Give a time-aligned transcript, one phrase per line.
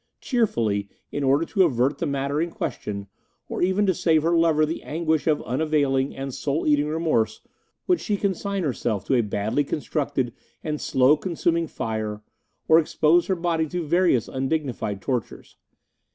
[0.19, 3.05] Cheerfully, in order to avert the matter in question,
[3.47, 7.41] or even to save her lover the anguish of unavailing and soul eating remorse,
[7.85, 10.33] would she consign herself to a badly constructed
[10.63, 12.23] and slow consuming fire
[12.67, 15.57] or expose her body to various undignified tortures.